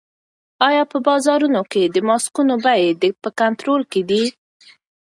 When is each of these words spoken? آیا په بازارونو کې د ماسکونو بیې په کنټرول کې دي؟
آیا 0.67 0.83
په 0.91 0.97
بازارونو 1.07 1.61
کې 1.71 1.83
د 1.85 1.97
ماسکونو 2.09 2.53
بیې 2.65 3.09
په 3.21 3.29
کنټرول 3.41 3.81
کې 3.91 4.01
دي؟ 4.09 4.23